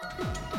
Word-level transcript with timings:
Bye. 0.00 0.49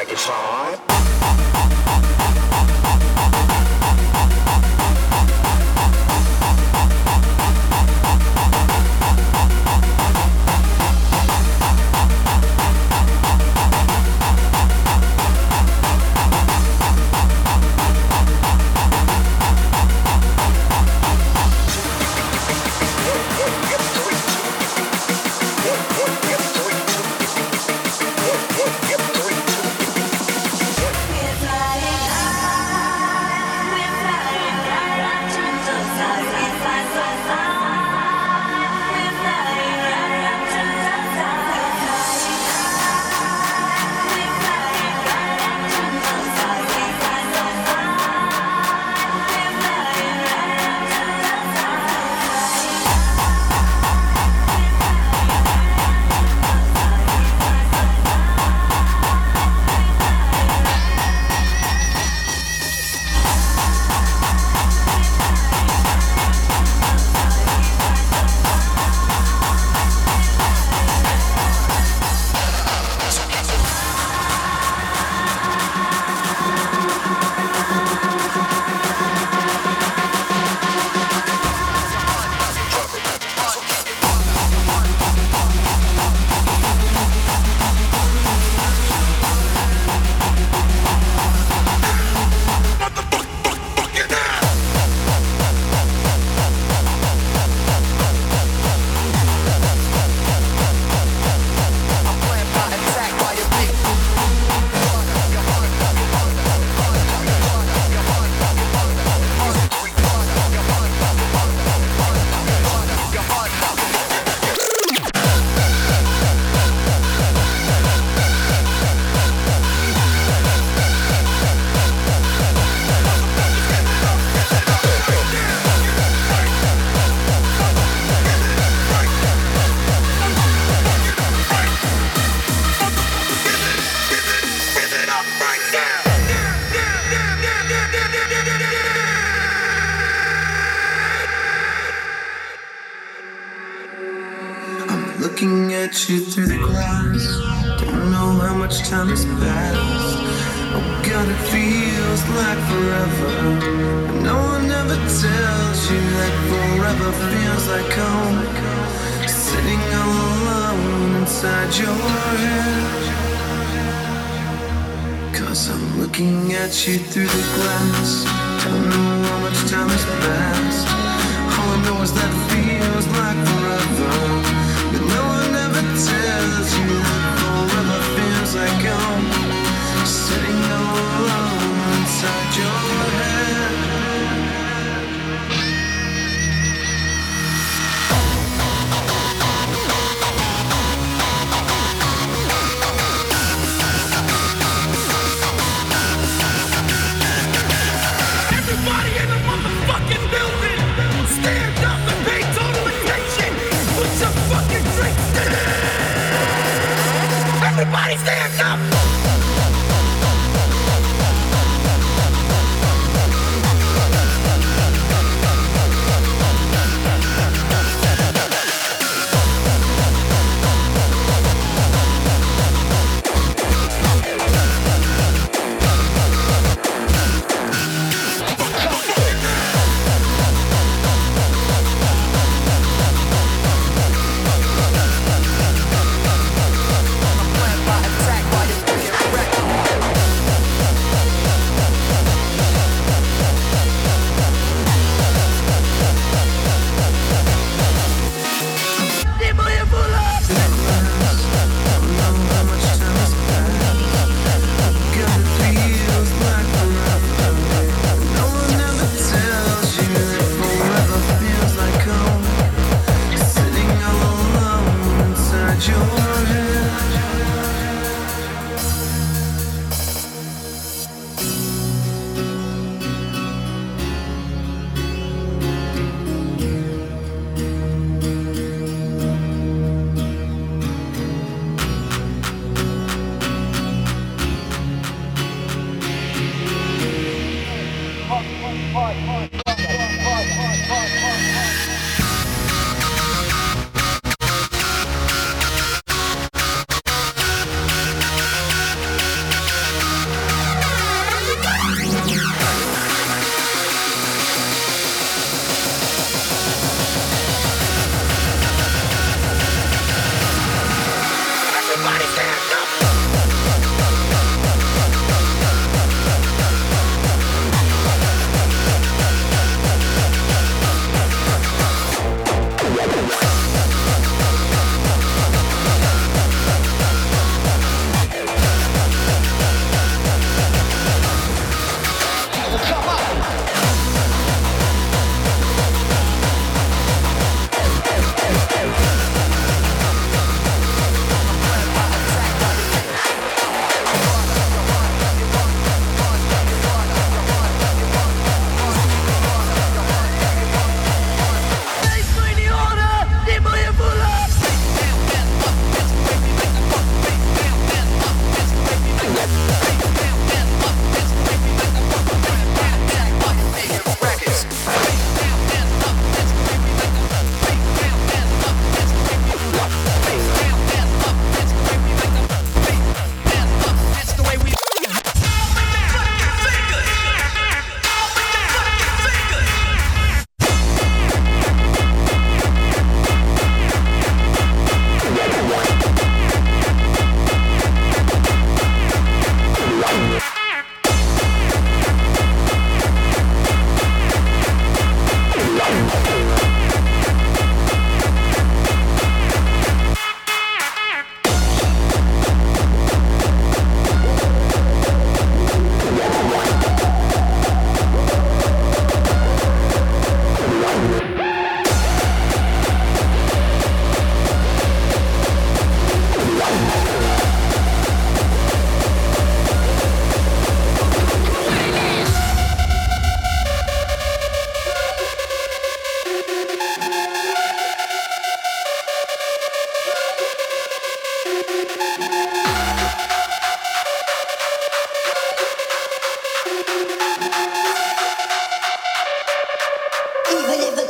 Make 0.00 0.12
it 0.12 0.18
hot. 0.18 1.29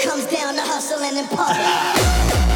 comes 0.03 0.27
down 0.27 0.55
to 0.55 0.63
hustling 0.63 1.17
and 1.19 1.29
puzzling. 1.29 2.50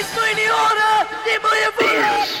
Estoy 0.00 0.34
ni 0.34 0.46
hora 0.48 1.06
ni 1.26 1.38
voy 1.42 1.58
a 1.66 2.39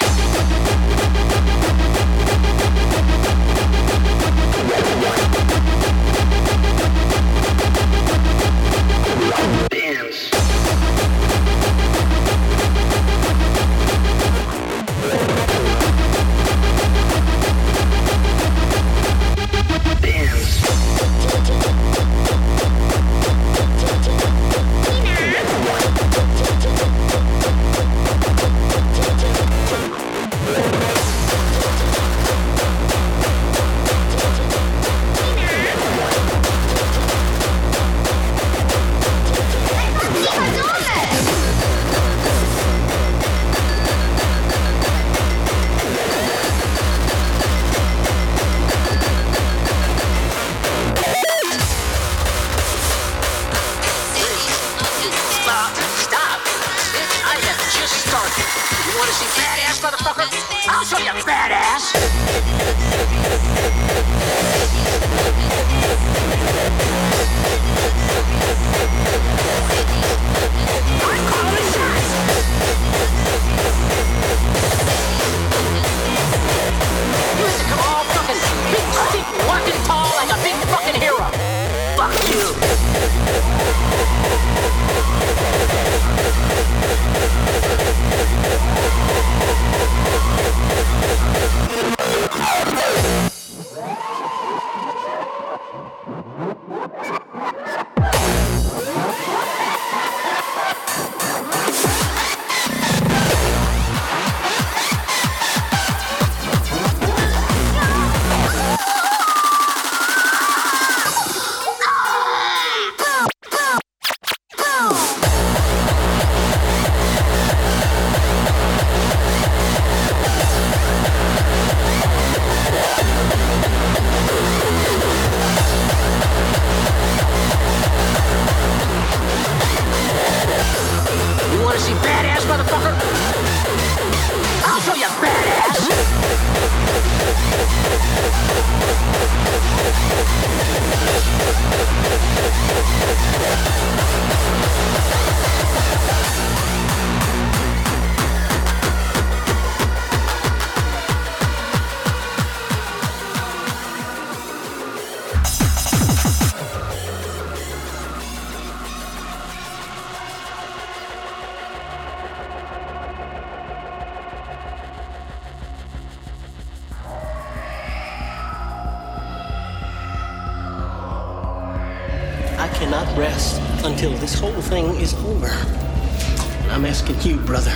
until 173.84 174.12
this 174.18 174.38
whole 174.38 174.60
thing 174.62 174.94
is 174.96 175.14
over. 175.14 175.46
And 175.48 176.70
I'm 176.72 176.84
asking 176.84 177.20
you, 177.22 177.36
brother. 177.38 177.72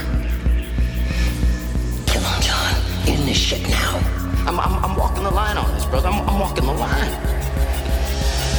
Come 2.06 2.24
on, 2.24 2.42
John. 2.42 2.74
In 3.08 3.24
this 3.26 3.36
shit 3.38 3.62
now. 3.68 3.98
I'm, 4.46 4.60
I'm, 4.60 4.84
I'm 4.84 4.96
walking 4.96 5.24
the 5.24 5.30
line 5.30 5.56
on 5.56 5.72
this, 5.74 5.84
brother. 5.86 6.08
I'm, 6.08 6.28
I'm 6.28 6.38
walking 6.38 6.66
the 6.66 6.72
line. 6.72 7.12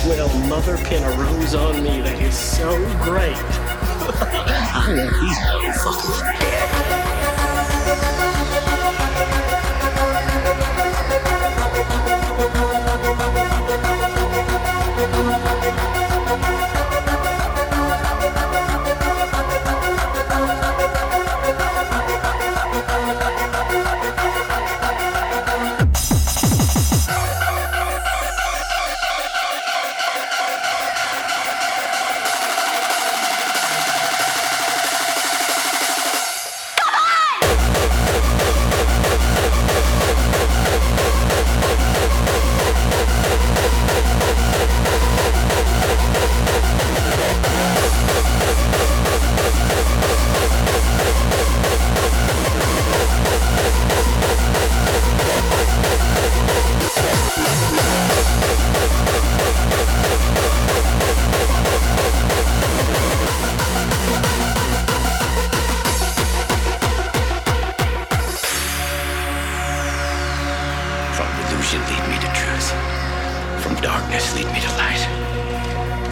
Well, 0.08 0.28
mother 0.48 0.78
pin 0.86 1.04
a 1.04 1.10
rose 1.18 1.56
on 1.56 1.84
me. 1.84 2.02
That 2.02 2.20
is 2.22 2.36
so 2.36 2.70
great. 3.04 3.36
I 4.68 4.88
want 4.88 5.14
these 5.22 5.38
motherfuckers 5.40 6.40
dead. 6.40 8.45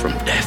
From 0.04 0.18
death, 0.26 0.43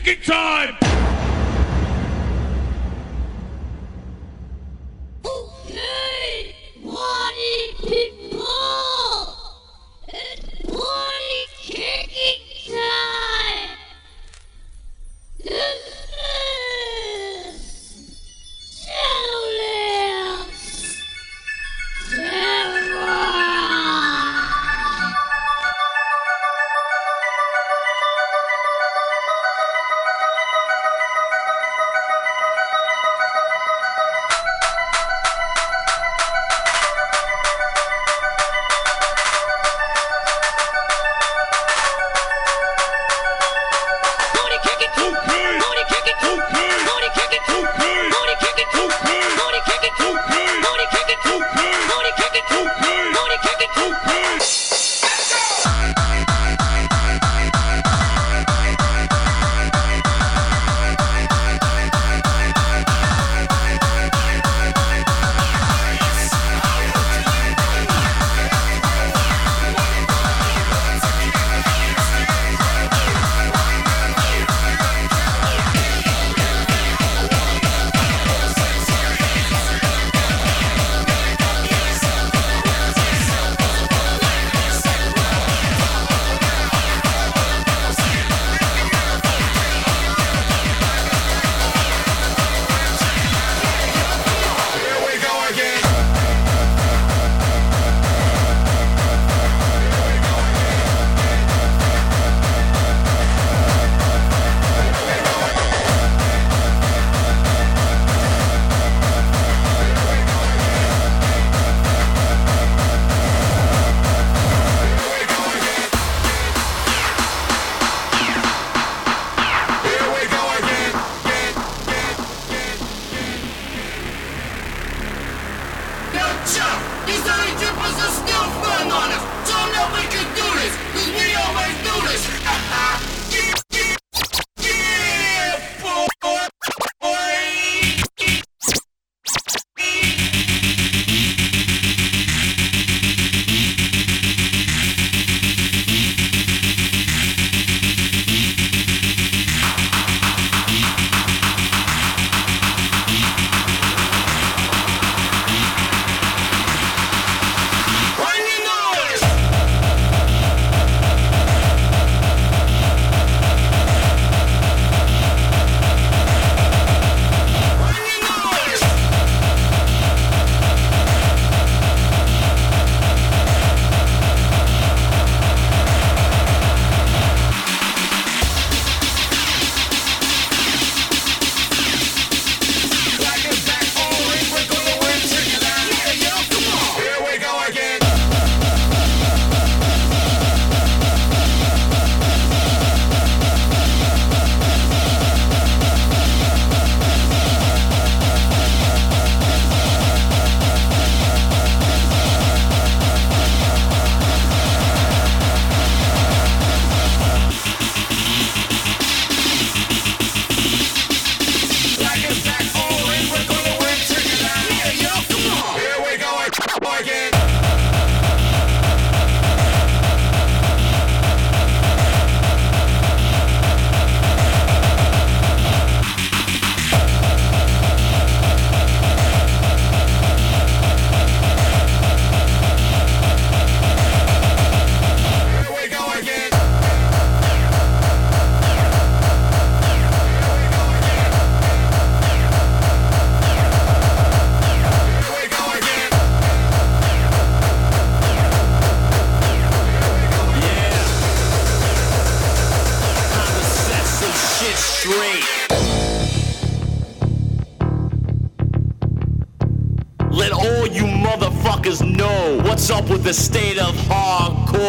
kicking 0.00 0.22
time. 0.22 1.01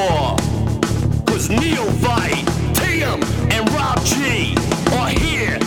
Hardcore. 0.04 1.26
Cause 1.28 1.50
Neophyte, 1.50 2.46
Tim, 2.76 3.24
and 3.52 3.70
Rob 3.74 4.04
Gee 4.06 4.56
are 4.92 5.10
here. 5.10 5.63